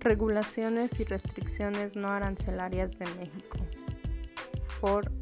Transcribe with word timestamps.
Regulaciones 0.00 0.98
y 0.98 1.04
restricciones 1.04 1.94
no 1.94 2.08
arancelarias 2.08 2.98
de 2.98 3.04
México 3.16 3.58
por 4.80 5.12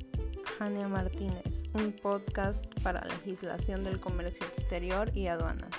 Jania 0.57 0.87
Martínez, 0.87 1.65
un 1.75 1.91
podcast 1.91 2.65
para 2.85 3.05
legislación 3.07 3.83
del 3.83 3.99
comercio 3.99 4.47
exterior 4.47 5.11
y 5.17 5.27
aduanas. 5.27 5.73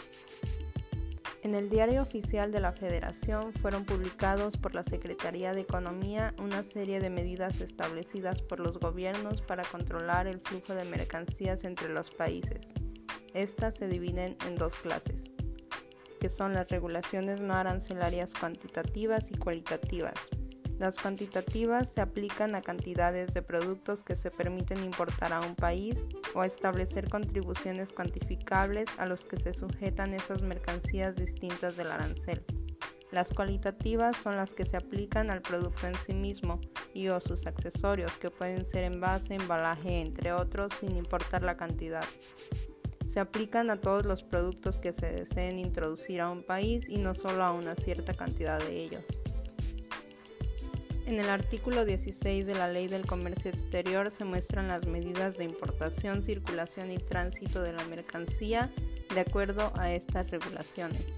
En 1.44 1.56
el 1.56 1.70
diario 1.70 2.02
oficial 2.02 2.52
de 2.52 2.60
la 2.60 2.74
Federación 2.74 3.54
fueron 3.54 3.86
publicados 3.86 4.58
por 4.58 4.76
la 4.76 4.84
Secretaría 4.84 5.54
de 5.54 5.62
Economía 5.62 6.36
una 6.38 6.62
serie 6.62 7.00
de 7.00 7.10
medidas 7.10 7.62
establecidas 7.62 8.42
por 8.42 8.60
los 8.60 8.82
gobiernos 8.82 9.42
para 9.42 9.64
controlar 9.64 10.28
el 10.28 10.42
flujo 10.42 10.74
de 10.74 10.84
mercancías 10.84 11.64
entre 11.64 11.88
los 11.88 12.12
países. 12.12 12.74
Estas 13.34 13.78
se 13.78 13.88
dividen 13.88 14.36
en 14.46 14.58
dos 14.58 14.76
clases 14.76 15.32
que 16.20 16.30
son 16.30 16.54
las 16.54 16.68
regulaciones 16.70 17.42
no 17.42 17.54
arancelarias 17.54 18.34
cuantitativas 18.34 19.32
y 19.32 19.38
cualitativas. 19.38 20.16
Las 20.80 20.98
cuantitativas 20.98 21.90
se 21.90 22.00
aplican 22.00 22.56
a 22.56 22.62
cantidades 22.62 23.34
de 23.34 23.42
productos 23.42 24.04
que 24.04 24.16
se 24.16 24.32
permiten 24.32 24.84
importar 24.86 25.34
a 25.34 25.42
un 25.42 25.56
país 25.56 26.06
o 26.34 26.44
establecer 26.44 27.10
contribuciones 27.10 27.92
cuantificables 27.92 28.88
a 28.98 29.06
los 29.06 29.26
que 29.26 29.38
se 29.38 29.54
sujetan 29.54 30.14
esas 30.14 30.42
mercancías 30.42 31.18
distintas 31.18 31.76
del 31.76 31.92
arancel. 31.92 32.46
Las 33.12 33.34
cualitativas 33.34 34.16
son 34.16 34.38
las 34.38 34.54
que 34.54 34.66
se 34.66 34.78
aplican 34.78 35.32
al 35.32 35.42
producto 35.42 35.88
en 35.88 35.96
sí 35.96 36.14
mismo 36.14 36.62
y 36.94 37.10
o 37.10 37.20
sus 37.20 37.46
accesorios, 37.46 38.16
que 38.18 38.30
pueden 38.30 38.66
ser 38.66 38.86
envase, 38.86 39.34
embalaje, 39.34 40.00
entre 40.00 40.32
otros, 40.32 40.72
sin 40.80 40.96
importar 40.96 41.44
la 41.44 41.58
cantidad 41.58 42.06
se 43.10 43.20
aplican 43.20 43.72
a 43.72 43.82
todos 43.82 44.06
los 44.06 44.22
productos 44.22 44.78
que 44.78 44.94
se 44.94 45.08
deseen 45.08 45.58
introducir 45.58 46.22
a 46.22 46.30
un 46.30 46.44
país 46.44 46.88
y 46.88 46.98
no 46.98 47.16
solo 47.16 47.44
a 47.44 47.52
una 47.52 47.76
cierta 47.76 48.14
cantidad 48.14 48.60
de 48.60 48.84
ellos. 48.84 49.04
En 51.08 51.20
el 51.20 51.28
artículo 51.28 51.86
16 51.86 52.46
de 52.46 52.54
la 52.54 52.68
Ley 52.68 52.88
del 52.88 53.08
Comercio 53.08 53.50
Exterior 53.50 54.12
se 54.12 54.26
muestran 54.26 54.68
las 54.68 54.86
medidas 54.86 55.38
de 55.38 55.46
importación, 55.46 56.22
circulación 56.22 56.92
y 56.92 57.00
tránsito 57.00 57.64
de 57.64 57.74
la 57.74 57.84
mercancía 57.86 58.72
de 59.12 59.22
acuerdo 59.22 59.74
a 59.76 59.92
estas 59.92 60.30
regulaciones. 60.30 61.18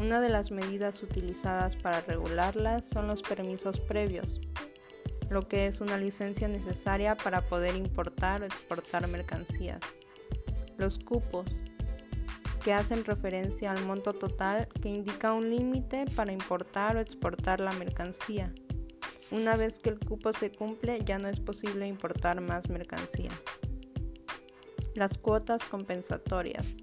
Una 0.00 0.20
de 0.20 0.30
las 0.30 0.50
medidas 0.50 1.00
utilizadas 1.00 1.76
para 1.76 2.00
regularlas 2.00 2.88
son 2.88 3.06
los 3.06 3.22
permisos 3.22 3.78
previos, 3.78 4.40
lo 5.30 5.46
que 5.46 5.68
es 5.68 5.80
una 5.80 5.96
licencia 5.96 6.48
necesaria 6.48 7.14
para 7.14 7.42
poder 7.42 7.76
importar 7.76 8.42
o 8.42 8.46
exportar 8.46 9.06
mercancías 9.06 9.80
los 10.78 10.98
cupos, 10.98 11.62
que 12.64 12.72
hacen 12.72 13.04
referencia 13.04 13.70
al 13.70 13.84
monto 13.84 14.12
total 14.12 14.68
que 14.82 14.88
indica 14.88 15.32
un 15.32 15.50
límite 15.50 16.04
para 16.16 16.32
importar 16.32 16.96
o 16.96 17.00
exportar 17.00 17.60
la 17.60 17.72
mercancía. 17.72 18.52
Una 19.30 19.56
vez 19.56 19.78
que 19.78 19.90
el 19.90 19.98
cupo 19.98 20.32
se 20.32 20.50
cumple 20.50 21.00
ya 21.04 21.18
no 21.18 21.28
es 21.28 21.40
posible 21.40 21.86
importar 21.86 22.40
más 22.40 22.68
mercancía. 22.68 23.30
Las 24.94 25.18
cuotas 25.18 25.62
compensatorias 25.64 26.76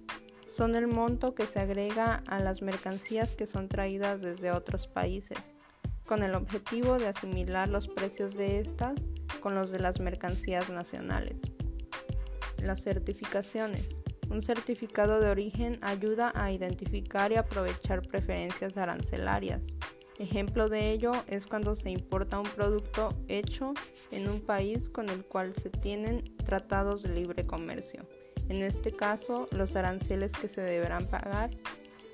son 0.47 0.75
el 0.75 0.87
monto 0.87 1.35
que 1.35 1.45
se 1.45 1.59
agrega 1.59 2.23
a 2.27 2.39
las 2.39 2.61
mercancías 2.61 3.35
que 3.35 3.47
son 3.47 3.67
traídas 3.67 4.21
desde 4.21 4.51
otros 4.51 4.87
países, 4.87 5.53
con 6.05 6.21
el 6.21 6.35
objetivo 6.35 6.99
de 6.99 7.07
asimilar 7.07 7.69
los 7.69 7.87
precios 7.87 8.35
de 8.35 8.59
estas 8.59 8.93
con 9.41 9.55
los 9.55 9.71
de 9.71 9.79
las 9.79 9.99
mercancías 9.99 10.69
nacionales. 10.69 11.41
Las 12.63 12.81
certificaciones. 12.81 13.99
Un 14.29 14.41
certificado 14.41 15.19
de 15.19 15.29
origen 15.29 15.79
ayuda 15.81 16.31
a 16.33 16.51
identificar 16.51 17.31
y 17.33 17.35
aprovechar 17.35 18.01
preferencias 18.07 18.77
arancelarias. 18.77 19.73
Ejemplo 20.17 20.69
de 20.69 20.91
ello 20.91 21.11
es 21.27 21.45
cuando 21.45 21.75
se 21.75 21.89
importa 21.89 22.39
un 22.39 22.47
producto 22.49 23.09
hecho 23.27 23.73
en 24.11 24.29
un 24.29 24.39
país 24.39 24.89
con 24.89 25.09
el 25.09 25.25
cual 25.25 25.53
se 25.55 25.69
tienen 25.69 26.23
tratados 26.45 27.03
de 27.03 27.09
libre 27.09 27.45
comercio. 27.45 28.07
En 28.47 28.63
este 28.63 28.93
caso, 28.93 29.49
los 29.51 29.75
aranceles 29.75 30.31
que 30.31 30.47
se 30.47 30.61
deberán 30.61 31.05
pagar 31.09 31.51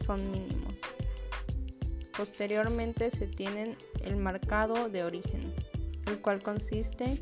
son 0.01 0.31
mínimos. 0.31 0.73
Posteriormente 2.17 3.11
se 3.11 3.27
tiene 3.27 3.77
el 4.03 4.15
marcado 4.15 4.89
de 4.89 5.03
origen, 5.03 5.53
el 6.07 6.19
cual 6.21 6.41
consiste 6.41 7.21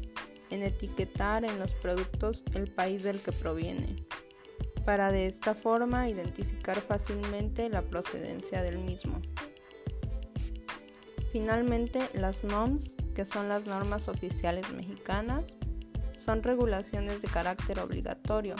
en 0.50 0.64
etiquetar 0.64 1.46
en 1.46 1.60
los 1.60 1.72
productos 1.74 2.44
el 2.54 2.72
país 2.72 3.04
del 3.04 3.20
que 3.20 3.32
proviene, 3.32 3.96
para 4.86 5.12
de 5.12 5.28
esta 5.28 5.54
forma 5.54 6.10
identificar 6.10 6.80
fácilmente 6.80 7.70
la 7.70 7.82
procedencia 7.82 8.62
del 8.62 8.78
mismo. 8.80 9.22
Finalmente, 11.32 12.10
las 12.14 12.44
NOMS, 12.44 12.96
que 13.14 13.26
son 13.26 13.50
las 13.50 13.66
normas 13.66 14.08
oficiales 14.08 14.70
mexicanas, 14.72 15.56
son 16.18 16.42
regulaciones 16.42 17.22
de 17.22 17.28
carácter 17.28 17.80
obligatorio, 17.80 18.56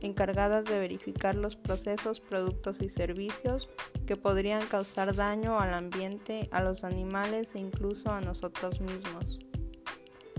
encargadas 0.00 0.66
de 0.66 0.78
verificar 0.78 1.34
los 1.34 1.56
procesos, 1.56 2.20
productos 2.20 2.82
y 2.82 2.88
servicios 2.88 3.68
que 4.06 4.16
podrían 4.16 4.64
causar 4.66 5.14
daño 5.14 5.58
al 5.58 5.74
ambiente, 5.74 6.48
a 6.52 6.62
los 6.62 6.84
animales 6.84 7.54
e 7.54 7.58
incluso 7.58 8.10
a 8.10 8.20
nosotros 8.20 8.80
mismos. 8.80 9.38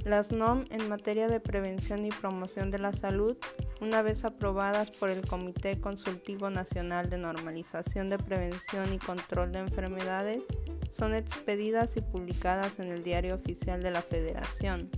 Las 0.06 0.32
NOM 0.32 0.66
en 0.70 0.88
materia 0.88 1.28
de 1.28 1.40
prevención 1.40 2.06
y 2.06 2.10
promoción 2.10 2.70
de 2.70 2.78
la 2.78 2.94
salud, 2.94 3.36
una 3.82 4.04
vez 4.04 4.24
aprobadas 4.24 4.92
por 4.92 5.10
el 5.10 5.26
Comité 5.26 5.82
Consultivo 5.82 6.52
Nacional 6.52 7.10
de 7.10 7.18
Normalización 7.18 8.12
de 8.12 8.20
Prevención 8.20 8.94
y 8.94 9.00
Control 9.00 9.52
de 9.52 9.60
Enfermedades, 9.60 10.46
son 10.92 11.16
expedidas 11.16 11.98
y 11.98 12.02
publicadas 12.02 12.78
en 12.78 12.92
el 12.92 13.02
Diario 13.02 13.34
Oficial 13.34 13.82
de 13.82 13.90
la 13.90 14.04
Federación 14.04 14.92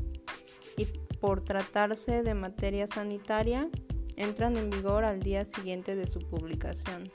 y 0.75 0.83
por 1.21 1.41
tratarse 1.41 2.21
de 2.21 2.33
materia 2.33 2.85
sanitaria, 2.85 3.69
entran 4.17 4.57
en 4.57 4.69
vigor 4.69 5.05
al 5.05 5.21
día 5.21 5.45
siguiente 5.45 5.95
de 5.95 6.07
su 6.07 6.19
publicación. 6.19 7.09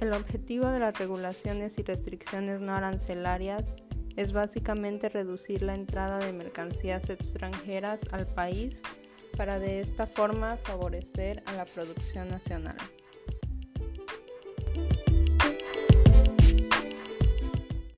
El 0.00 0.14
objetivo 0.14 0.66
de 0.66 0.80
las 0.80 0.98
regulaciones 0.98 1.78
y 1.78 1.84
restricciones 1.84 2.60
no 2.60 2.74
arancelarias 2.74 3.76
es 4.16 4.32
básicamente 4.32 5.08
reducir 5.08 5.62
la 5.62 5.74
entrada 5.74 6.18
de 6.18 6.32
mercancías 6.32 7.08
extranjeras 7.10 8.00
al 8.12 8.26
país 8.34 8.82
para 9.36 9.58
de 9.58 9.80
esta 9.80 10.06
forma 10.06 10.56
favorecer 10.58 11.42
a 11.46 11.52
la 11.52 11.64
producción 11.64 12.28
nacional. 12.28 12.76